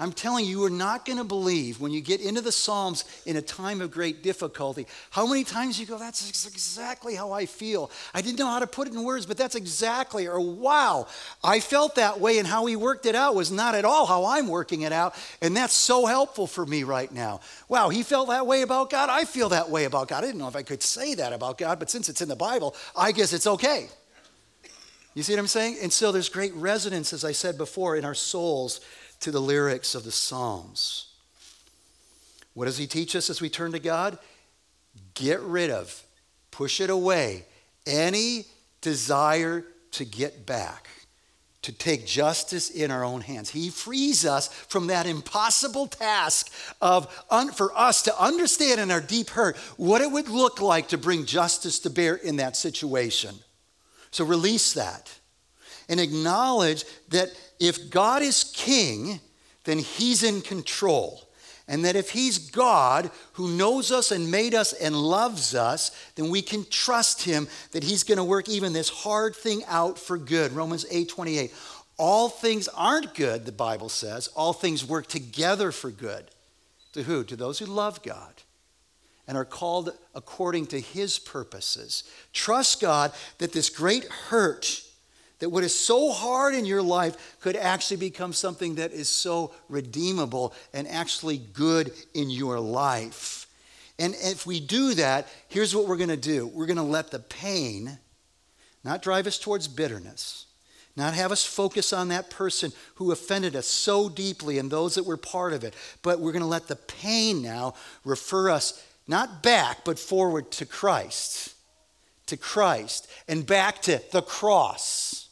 [0.00, 3.04] I'm telling you, you are not going to believe when you get into the Psalms
[3.26, 7.44] in a time of great difficulty how many times you go, That's exactly how I
[7.44, 7.90] feel.
[8.14, 11.06] I didn't know how to put it in words, but that's exactly, or wow,
[11.44, 14.24] I felt that way, and how he worked it out was not at all how
[14.24, 17.40] I'm working it out, and that's so helpful for me right now.
[17.68, 19.10] Wow, he felt that way about God.
[19.10, 20.24] I feel that way about God.
[20.24, 22.36] I didn't know if I could say that about God, but since it's in the
[22.36, 23.88] Bible, I guess it's okay.
[25.20, 25.76] You see what I'm saying?
[25.82, 28.80] And so there's great resonance, as I said before, in our souls
[29.20, 31.12] to the lyrics of the Psalms.
[32.54, 34.16] What does he teach us as we turn to God?
[35.12, 36.02] Get rid of,
[36.50, 37.44] push it away,
[37.86, 38.46] any
[38.80, 40.88] desire to get back,
[41.60, 43.50] to take justice in our own hands.
[43.50, 49.02] He frees us from that impossible task of un, for us to understand in our
[49.02, 53.34] deep hurt what it would look like to bring justice to bear in that situation.
[54.10, 55.12] So release that
[55.88, 59.20] and acknowledge that if God is king,
[59.64, 61.26] then he's in control.
[61.68, 66.28] And that if He's God who knows us and made us and loves us, then
[66.28, 70.18] we can trust Him that He's going to work even this hard thing out for
[70.18, 70.50] good.
[70.50, 71.54] Romans 8 28.
[71.96, 74.26] All things aren't good, the Bible says.
[74.34, 76.24] All things work together for good.
[76.94, 77.22] To who?
[77.22, 78.34] To those who love God
[79.30, 82.02] and are called according to His purposes.
[82.32, 84.82] Trust God that this great hurt
[85.38, 89.54] that what is so hard in your life could actually become something that is so
[89.68, 93.46] redeemable and actually good in your life.
[94.00, 97.12] And if we do that, here's what we're going to do we're going to let
[97.12, 98.00] the pain
[98.82, 100.46] not drive us towards bitterness,
[100.96, 105.06] not have us focus on that person who offended us so deeply and those that
[105.06, 109.42] were part of it, but we're going to let the pain now refer us not
[109.42, 111.54] back, but forward to Christ,
[112.26, 115.28] to Christ, and back to the cross.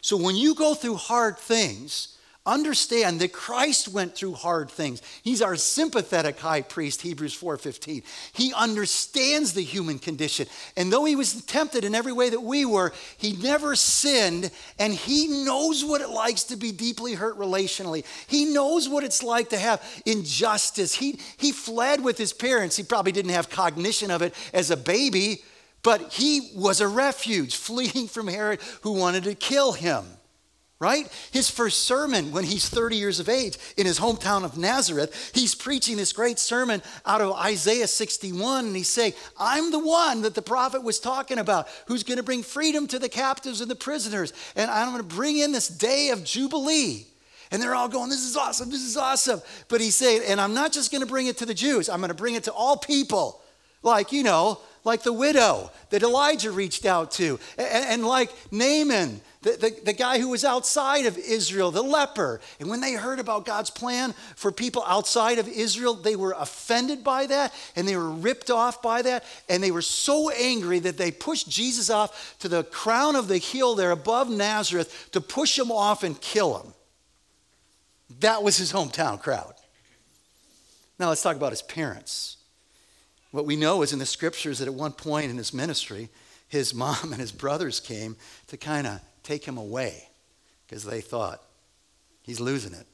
[0.00, 2.15] So when you go through hard things,
[2.46, 5.02] understand that Christ went through hard things.
[5.22, 8.02] He's our sympathetic high priest, Hebrews 4:15.
[8.32, 10.46] He understands the human condition.
[10.76, 14.94] And though he was tempted in every way that we were, he never sinned and
[14.94, 18.04] he knows what it likes to be deeply hurt relationally.
[18.26, 20.94] He knows what it's like to have injustice.
[20.94, 22.76] He he fled with his parents.
[22.76, 25.42] He probably didn't have cognition of it as a baby
[25.86, 30.04] but he was a refuge, fleeing from Herod who wanted to kill him.
[30.78, 31.10] Right?
[31.32, 35.54] His first sermon when he's 30 years of age in his hometown of Nazareth, he's
[35.54, 38.66] preaching this great sermon out of Isaiah 61.
[38.66, 42.22] And he's saying, I'm the one that the prophet was talking about who's going to
[42.22, 44.34] bring freedom to the captives and the prisoners.
[44.54, 47.06] And I'm going to bring in this day of Jubilee.
[47.50, 49.40] And they're all going, This is awesome, this is awesome.
[49.68, 52.00] But he's saying, And I'm not just going to bring it to the Jews, I'm
[52.00, 53.40] going to bring it to all people.
[53.82, 59.20] Like, you know, like the widow that Elijah reached out to, and, and like Naaman,
[59.46, 62.40] the, the, the, guy who was outside of Israel, the leper.
[62.58, 67.04] And when they heard about God's plan for people outside of Israel, they were offended
[67.04, 69.24] by that and they were ripped off by that.
[69.48, 73.38] And they were so angry that they pushed Jesus off to the crown of the
[73.38, 76.74] hill there above Nazareth to push him off and kill him.
[78.18, 79.54] That was his hometown crowd.
[80.98, 82.38] Now let's talk about his parents.
[83.30, 86.08] What we know is in the scriptures that at one point in his ministry,
[86.48, 88.16] his mom and his brothers came
[88.48, 90.08] to kind of take him away
[90.66, 91.42] because they thought
[92.22, 92.86] he's losing it.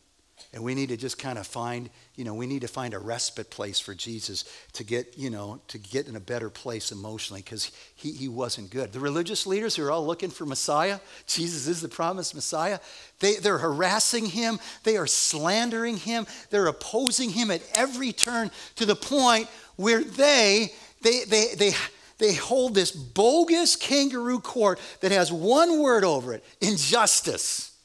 [0.53, 2.99] And we need to just kind of find, you know, we need to find a
[2.99, 7.40] respite place for Jesus to get, you know, to get in a better place emotionally
[7.42, 8.92] because he, he wasn't good.
[8.92, 12.81] The religious leaders who are all looking for Messiah, Jesus is the promised Messiah,
[13.21, 18.85] they, they're harassing him, they are slandering him, they're opposing him at every turn to
[18.85, 21.73] the point where they, they, they, they,
[22.22, 27.76] they hold this bogus kangaroo court that has one word over it injustice.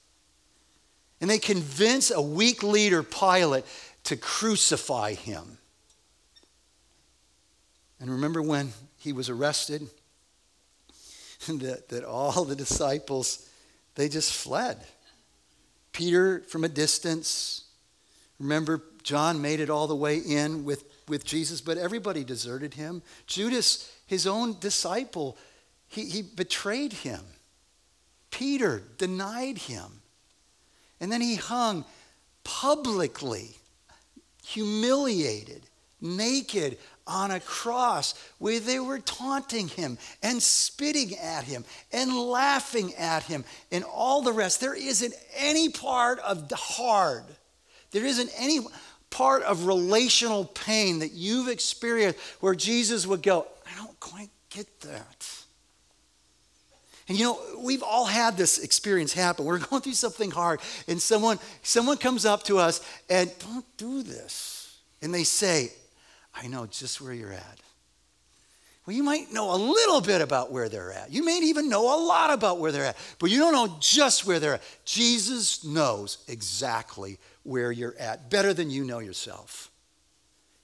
[1.19, 3.65] And they convince a weak leader, Pilate,
[4.03, 5.57] to crucify him.
[7.99, 9.87] And remember when he was arrested?
[11.47, 13.49] that, that all the disciples,
[13.95, 14.77] they just fled.
[15.93, 17.65] Peter from a distance.
[18.39, 23.01] Remember, John made it all the way in with with Jesus, but everybody deserted him.
[23.25, 25.37] Judas, his own disciple,
[25.87, 27.21] he, he betrayed him.
[28.31, 30.01] Peter denied him.
[30.99, 31.85] And then he hung
[32.43, 33.55] publicly,
[34.43, 35.63] humiliated,
[36.01, 42.93] naked on a cross where they were taunting him and spitting at him and laughing
[42.95, 44.59] at him and all the rest.
[44.59, 47.23] There isn't any part of the hard.
[47.91, 48.59] There isn't any
[49.09, 54.81] part of relational pain that you've experienced where Jesus would go, I don't quite get
[54.81, 55.29] that.
[57.07, 59.45] And you know, we've all had this experience happen.
[59.45, 64.03] We're going through something hard, and someone, someone comes up to us and don't do
[64.03, 64.77] this.
[65.01, 65.71] And they say,
[66.35, 67.59] I know just where you're at.
[68.85, 71.11] Well, you might know a little bit about where they're at.
[71.11, 74.25] You may even know a lot about where they're at, but you don't know just
[74.25, 74.61] where they're at.
[74.85, 79.69] Jesus knows exactly where you're at, better than you know yourself.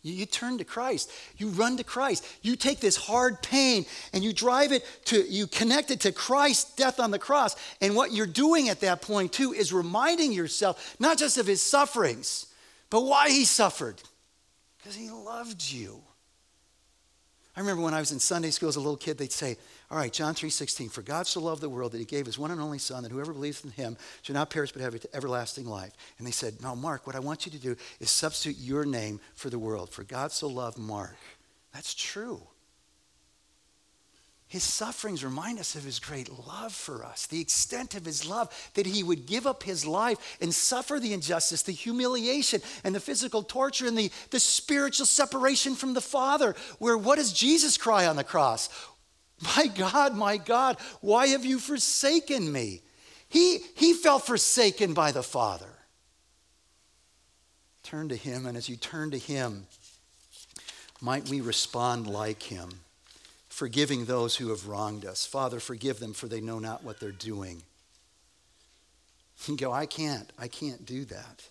[0.04, 1.10] You, you, turn to Christ.
[1.38, 2.28] You run to Christ.
[2.42, 6.76] You take this hard pain and you drive it to, you connect it to Christ's
[6.76, 7.56] death on the cross.
[7.82, 11.62] And what you're doing at that point, too, is reminding yourself not just of his
[11.62, 12.48] sufferings,
[12.90, 14.02] but why he suffered.
[14.78, 16.02] Because he loved you.
[17.56, 19.58] I remember when I was in Sunday school as a little kid, they'd say,
[19.94, 22.50] all right, John 3.16, for God so loved the world that he gave his one
[22.50, 25.92] and only son that whoever believes in him should not perish but have everlasting life.
[26.18, 29.20] And they said, now, Mark, what I want you to do is substitute your name
[29.36, 29.92] for the world.
[29.92, 31.16] For God so loved Mark.
[31.76, 32.42] That's true.
[34.48, 38.72] His sufferings remind us of his great love for us, the extent of his love,
[38.76, 43.00] that he would give up his life and suffer the injustice, the humiliation, and the
[43.00, 46.56] physical torture, and the, the spiritual separation from the Father.
[46.78, 48.70] Where what does Jesus cry on the cross?
[49.42, 52.82] My God, my God, why have you forsaken me?
[53.28, 55.66] He, he felt forsaken by the Father.
[57.82, 59.68] Turn to him, and as you turn to him,
[61.02, 62.70] might we respond like him?
[63.54, 65.28] forgiving those who have wronged us.
[65.28, 67.62] Father, forgive them, for they know not what they're doing.
[69.48, 70.32] You go, I can't.
[70.40, 71.50] I can't do that.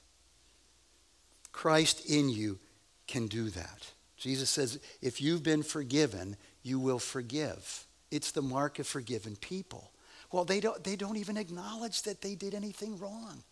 [1.52, 2.58] Christ in you
[3.06, 3.90] can do that.
[4.16, 7.86] Jesus says, if you've been forgiven, you will forgive.
[8.10, 9.90] It's the mark of forgiven people.
[10.30, 13.42] Well, they don't, they don't even acknowledge that they did anything wrong.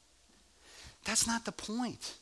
[1.05, 2.15] That's not the point.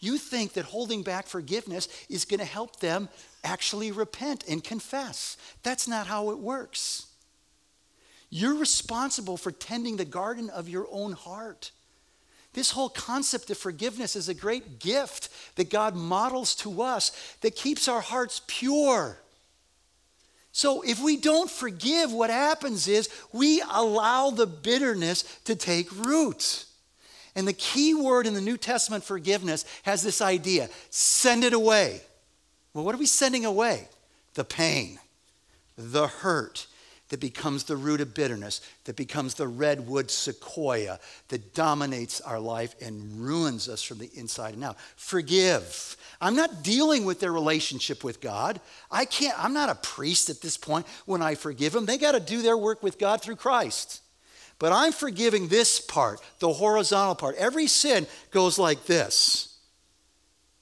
[0.00, 3.08] You think that holding back forgiveness is going to help them
[3.44, 5.36] actually repent and confess.
[5.62, 7.06] That's not how it works.
[8.30, 11.72] You're responsible for tending the garden of your own heart.
[12.52, 17.12] This whole concept of forgiveness is a great gift that God models to us
[17.42, 19.18] that keeps our hearts pure.
[20.52, 26.64] So if we don't forgive, what happens is we allow the bitterness to take root.
[27.36, 32.00] And the key word in the New Testament forgiveness has this idea send it away.
[32.74, 33.88] Well, what are we sending away?
[34.34, 34.98] The pain,
[35.76, 36.66] the hurt
[37.10, 40.98] that becomes the root of bitterness, that becomes the redwood sequoia
[41.28, 44.78] that dominates our life and ruins us from the inside and out.
[44.96, 45.96] Forgive.
[46.20, 48.60] I'm not dealing with their relationship with God.
[48.90, 51.84] I can't, I'm not a priest at this point when I forgive them.
[51.84, 54.02] They got to do their work with God through Christ.
[54.58, 57.36] But I'm forgiving this part, the horizontal part.
[57.36, 59.49] Every sin goes like this.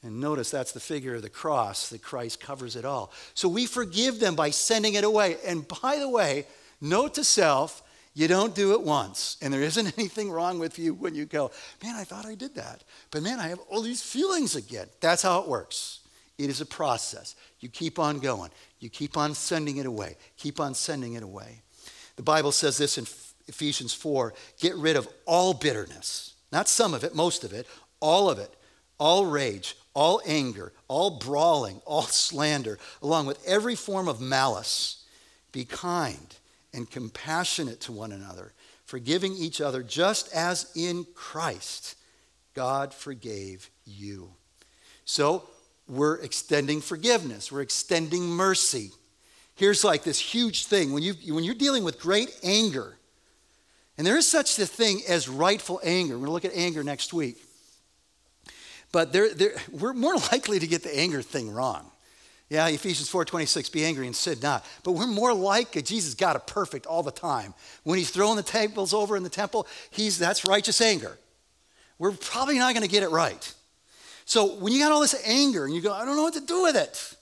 [0.08, 3.12] And notice that's the figure of the cross that Christ covers it all.
[3.34, 5.36] So we forgive them by sending it away.
[5.46, 6.46] And by the way,
[6.80, 7.82] note to self,
[8.14, 9.36] you don't do it once.
[9.42, 11.50] And there isn't anything wrong with you when you go,
[11.82, 12.84] man, I thought I did that.
[13.10, 14.86] But man, I have all these feelings again.
[15.00, 16.00] That's how it works.
[16.38, 17.36] It is a process.
[17.60, 18.50] You keep on going.
[18.80, 20.16] You keep on sending it away.
[20.38, 21.60] Keep on sending it away.
[22.16, 23.04] The Bible says this in
[23.46, 27.66] Ephesians 4 get rid of all bitterness, not some of it, most of it,
[28.00, 28.54] all of it,
[28.98, 35.04] all rage, all anger, all brawling, all slander, along with every form of malice.
[35.52, 36.36] Be kind
[36.74, 38.52] and compassionate to one another,
[38.84, 41.96] forgiving each other just as in Christ
[42.54, 44.30] God forgave you.
[45.04, 45.48] So
[45.86, 48.90] we're extending forgiveness, we're extending mercy.
[49.54, 52.96] Here's like this huge thing when, you, when you're dealing with great anger,
[53.96, 56.14] and there is such a thing as rightful anger.
[56.14, 57.44] We're going to look at anger next week.
[58.92, 61.90] But there, there, we're more likely to get the anger thing wrong.
[62.48, 64.64] Yeah, Ephesians 4:26, be angry and sin not.
[64.82, 67.52] But we're more like Jesus got it perfect all the time.
[67.84, 71.18] When he's throwing the tables over in the temple, he's that's righteous anger.
[71.98, 73.54] We're probably not going to get it right.
[74.24, 76.40] So when you got all this anger and you go, I don't know what to
[76.40, 77.16] do with it.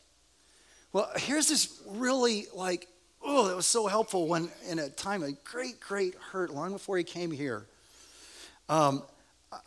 [0.93, 2.87] Well, here's this really like
[3.27, 6.97] oh, that was so helpful when in a time of great, great hurt, long before
[6.97, 7.67] he came here.
[8.69, 9.03] Um,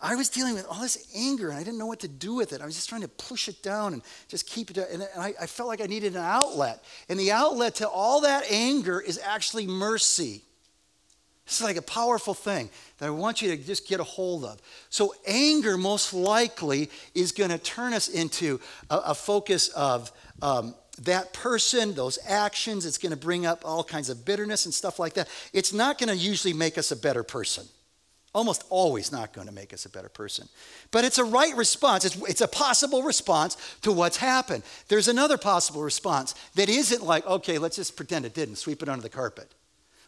[0.01, 2.51] I was dealing with all this anger and I didn't know what to do with
[2.51, 2.61] it.
[2.61, 4.87] I was just trying to push it down and just keep it down.
[4.91, 6.83] And I, I felt like I needed an outlet.
[7.07, 10.43] And the outlet to all that anger is actually mercy.
[11.45, 14.45] This is like a powerful thing that I want you to just get a hold
[14.45, 14.61] of.
[14.89, 18.59] So, anger most likely is going to turn us into
[18.91, 20.11] a, a focus of
[20.43, 24.73] um, that person, those actions, it's going to bring up all kinds of bitterness and
[24.73, 25.27] stuff like that.
[25.51, 27.65] It's not going to usually make us a better person.
[28.33, 30.47] Almost always not going to make us a better person.
[30.91, 32.05] But it's a right response.
[32.05, 34.63] It's, it's a possible response to what's happened.
[34.87, 38.89] There's another possible response that isn't like, okay, let's just pretend it didn't, sweep it
[38.89, 39.51] under the carpet.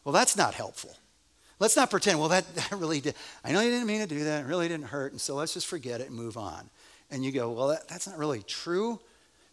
[0.04, 0.96] Well, that's not helpful.
[1.60, 3.16] Let's not pretend, well, that, that really did.
[3.44, 4.44] I know you didn't mean to do that.
[4.44, 5.14] It really didn't hurt.
[5.14, 6.70] And so let's just forget it and move on.
[7.10, 9.00] And you go, well, that, that's not really true.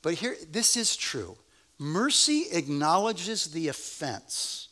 [0.03, 1.37] But here, this is true.
[1.79, 4.69] Mercy acknowledges the offense,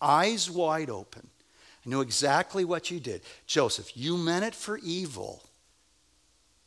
[0.00, 1.28] eyes wide open.
[1.86, 3.22] I know exactly what you did.
[3.46, 5.42] Joseph, you meant it for evil.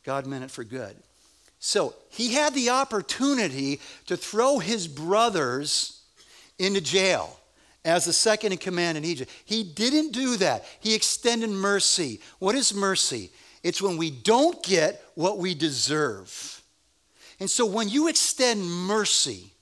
[0.02, 0.96] God meant it for good.
[1.58, 6.02] So he had the opportunity to throw his brothers
[6.58, 7.38] into jail
[7.84, 9.30] as the second in command in Egypt.
[9.44, 10.64] He didn't do that.
[10.80, 12.20] He extended mercy.
[12.38, 13.30] What is mercy?
[13.62, 16.62] It's when we don't get what we deserve.
[17.38, 19.52] And so when you extend mercy,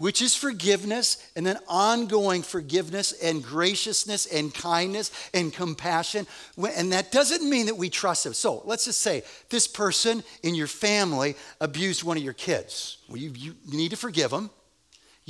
[0.00, 6.26] which is forgiveness, and then ongoing forgiveness and graciousness and kindness and compassion.
[6.56, 8.32] And that doesn't mean that we trust them.
[8.32, 12.96] So let's just say this person in your family abused one of your kids.
[13.10, 14.48] Well, you, you need to forgive them.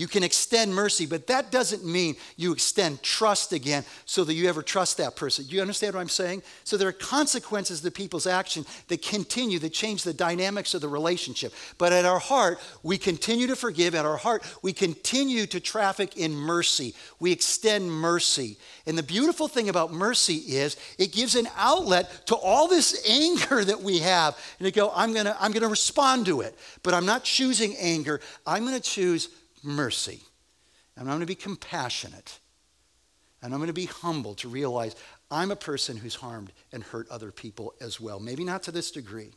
[0.00, 4.48] You can extend mercy, but that doesn't mean you extend trust again so that you
[4.48, 5.44] ever trust that person.
[5.44, 6.42] Do you understand what I'm saying?
[6.64, 10.88] So there are consequences to people's action that continue, that change the dynamics of the
[10.88, 11.52] relationship.
[11.76, 13.94] But at our heart, we continue to forgive.
[13.94, 16.94] At our heart, we continue to traffic in mercy.
[17.18, 18.56] We extend mercy.
[18.86, 23.64] And the beautiful thing about mercy is it gives an outlet to all this anger
[23.66, 24.34] that we have.
[24.60, 26.58] And to go, I'm gonna, I'm gonna respond to it.
[26.82, 28.22] But I'm not choosing anger.
[28.46, 29.28] I'm gonna choose
[29.62, 30.20] mercy.
[30.96, 32.38] And I'm going to be compassionate.
[33.42, 34.94] And I'm going to be humble to realize
[35.30, 38.20] I'm a person who's harmed and hurt other people as well.
[38.20, 39.32] Maybe not to this degree.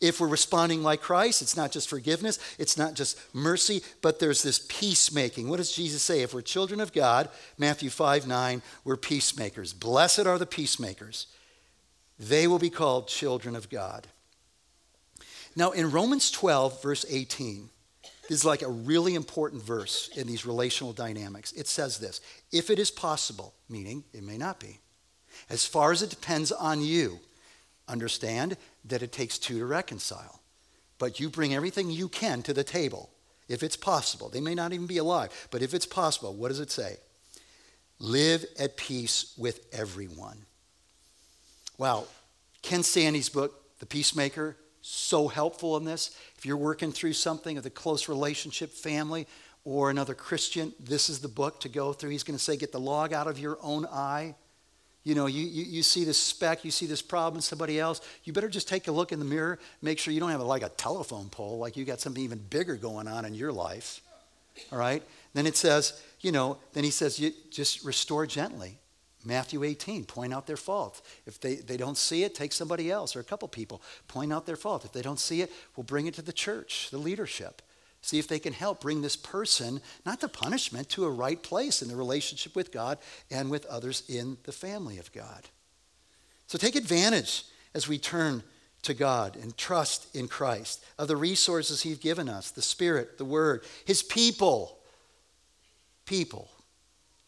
[0.00, 4.42] If we're responding like Christ, it's not just forgiveness, it's not just mercy, but there's
[4.42, 5.48] this peacemaking.
[5.48, 6.20] What does Jesus say?
[6.20, 7.28] If we're children of God,
[7.58, 9.72] Matthew 5 9, we're peacemakers.
[9.72, 11.28] Blessed are the peacemakers,
[12.18, 14.08] they will be called children of God.
[15.56, 17.73] Now, in Romans 12, verse 18, this
[18.28, 21.52] is like a really important verse in these relational dynamics.
[21.52, 22.20] It says this
[22.52, 24.80] if it is possible, meaning it may not be,
[25.50, 27.20] as far as it depends on you,
[27.88, 30.40] understand that it takes two to reconcile.
[30.98, 33.10] But you bring everything you can to the table
[33.48, 34.28] if it's possible.
[34.28, 36.96] They may not even be alive, but if it's possible, what does it say?
[37.98, 40.38] Live at peace with everyone.
[41.78, 42.04] Wow.
[42.62, 44.56] Ken Sande's book, The Peacemaker,
[44.86, 46.14] so helpful in this.
[46.36, 49.26] If you're working through something with a close relationship, family,
[49.64, 52.10] or another Christian, this is the book to go through.
[52.10, 54.34] He's going to say, get the log out of your own eye.
[55.02, 58.02] You know, you, you, you see this speck, you see this problem in somebody else.
[58.24, 60.62] You better just take a look in the mirror, make sure you don't have like
[60.62, 64.02] a telephone pole, like you got something even bigger going on in your life.
[64.70, 65.02] All right?
[65.32, 68.78] Then it says, you know, then he says, you just restore gently.
[69.24, 71.00] Matthew 18, point out their fault.
[71.26, 73.82] If they, they don't see it, take somebody else or a couple people.
[74.08, 74.84] Point out their fault.
[74.84, 77.62] If they don't see it, we'll bring it to the church, the leadership.
[78.02, 81.80] See if they can help bring this person, not to punishment, to a right place
[81.80, 82.98] in the relationship with God
[83.30, 85.48] and with others in the family of God.
[86.46, 87.44] So take advantage
[87.74, 88.42] as we turn
[88.82, 93.24] to God and trust in Christ of the resources He's given us the Spirit, the
[93.24, 94.78] Word, His people.
[96.04, 96.50] People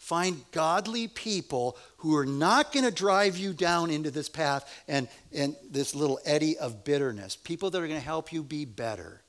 [0.07, 5.09] Find godly people who are not going to drive you down into this path and,
[5.33, 7.35] and this little eddy of bitterness.
[7.35, 9.21] People that are going to help you be better.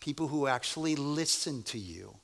[0.00, 2.16] People who actually listen to you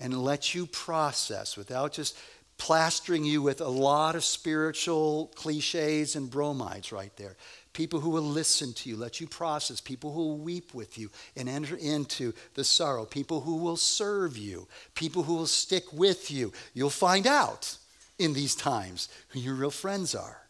[0.00, 2.16] and let you process without just
[2.56, 7.36] plastering you with a lot of spiritual cliches and bromides right there
[7.74, 11.10] people who will listen to you, let you process, people who will weep with you
[11.36, 16.30] and enter into the sorrow, people who will serve you, people who will stick with
[16.30, 16.52] you.
[16.72, 17.76] You'll find out
[18.18, 20.40] in these times who your real friends are.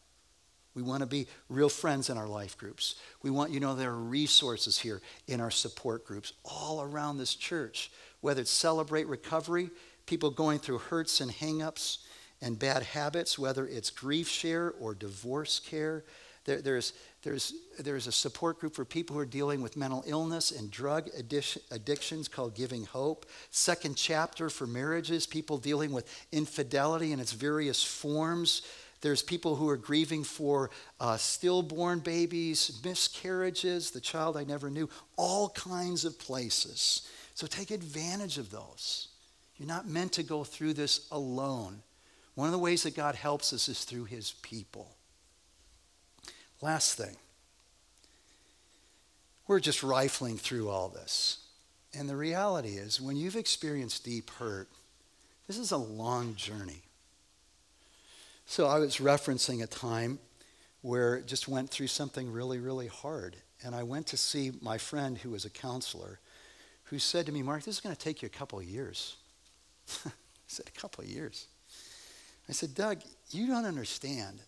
[0.75, 2.97] We want to be real friends in our life groups.
[3.23, 7.19] We want you to know there are resources here in our support groups all around
[7.19, 9.71] this church, whether it's Celebrate Recovery,
[10.07, 11.99] people going through hurts and hangups
[12.43, 16.03] and bad habits, whether it's GriefShare or DivorceCare.
[16.45, 16.93] There, there's,
[17.25, 21.09] there's, there's a support group for people who are dealing with mental illness and drug
[21.71, 23.27] addictions called Giving Hope.
[23.51, 28.63] Second chapter for marriages, people dealing with infidelity in its various forms.
[29.01, 30.71] There's people who are grieving for
[31.01, 37.09] uh, stillborn babies, miscarriages, the child I never knew, all kinds of places.
[37.35, 39.09] So take advantage of those.
[39.57, 41.83] You're not meant to go through this alone.
[42.35, 44.97] One of the ways that God helps us is through his people.
[46.65, 47.15] Last thing.
[49.47, 51.41] We're just rifling through all this.
[51.93, 54.71] And the reality is, when you've experienced deep hurt,
[55.47, 56.81] this is a long journey.
[58.47, 60.19] So I was referencing a time
[60.81, 63.37] where it just went through something really, really hard.
[63.63, 66.19] And I went to see my friend who was a counselor
[66.85, 69.17] who said to me, Mark, this is going to take you a couple of years.
[70.07, 70.11] I
[70.47, 71.47] said, a couple of years.
[72.49, 73.03] I said, Doug,
[73.33, 74.41] you don't understand.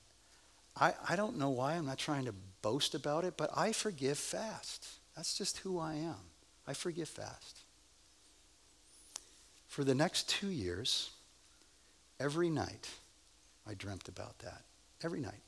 [0.79, 1.74] I, I don't know why.
[1.74, 4.87] I'm not trying to boast about it, but I forgive fast.
[5.16, 6.16] That's just who I am.
[6.66, 7.61] I forgive fast.
[9.68, 11.11] For the next two years,
[12.20, 12.89] every night,
[13.68, 14.62] I dreamt about that.
[15.03, 15.43] Every night.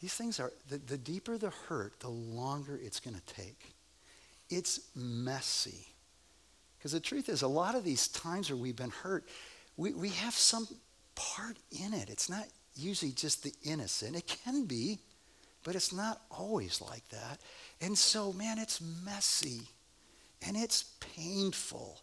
[0.00, 3.72] These things are, the, the deeper the hurt, the longer it's going to take.
[4.48, 5.86] It's messy.
[6.78, 9.24] Because the truth is, a lot of these times where we've been hurt,
[9.76, 10.68] we, we have some
[11.14, 12.08] part in it.
[12.08, 12.44] It's not
[12.78, 14.16] usually just the innocent.
[14.16, 14.98] It can be,
[15.64, 17.38] but it's not always like that.
[17.80, 19.62] And so, man, it's messy.
[20.46, 20.84] And it's
[21.16, 22.00] painful.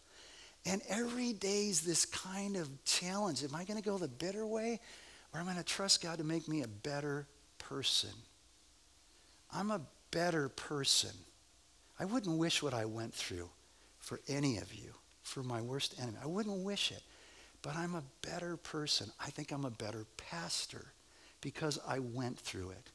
[0.66, 3.42] And every day is this kind of challenge.
[3.42, 4.80] Am I going to go the bitter way
[5.32, 7.26] or am I going to trust God to make me a better
[7.58, 8.10] person?
[9.52, 11.10] I'm a better person.
[11.98, 13.48] I wouldn't wish what I went through
[13.98, 16.18] for any of you, for my worst enemy.
[16.22, 17.02] I wouldn't wish it.
[17.66, 19.10] But I'm a better person.
[19.18, 20.92] I think I'm a better pastor
[21.40, 22.92] because I went through it.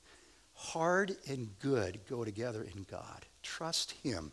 [0.53, 3.25] Hard and good go together in God.
[3.43, 4.31] Trust Him.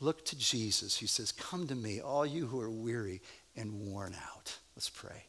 [0.00, 0.96] Look to Jesus.
[0.96, 3.22] He says, Come to me, all you who are weary
[3.54, 4.58] and worn out.
[4.74, 5.26] Let's pray.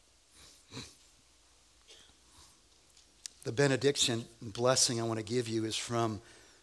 [3.44, 6.20] The benediction and blessing I want to give you is from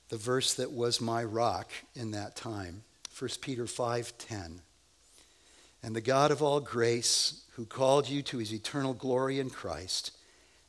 [0.10, 2.84] the verse that was my rock in that time
[3.18, 4.60] 1 Peter 5:10.
[5.84, 10.12] And the God of all grace, who called you to his eternal glory in Christ,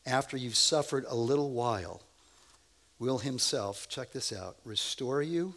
[0.06, 2.02] after you've suffered a little while,
[2.98, 5.54] will himself, check this out, restore you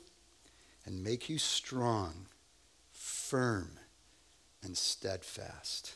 [0.86, 2.28] and make you strong,
[2.92, 3.72] firm,
[4.64, 5.96] and steadfast.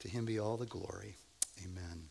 [0.00, 1.16] To him be all the glory.
[1.64, 2.09] Amen.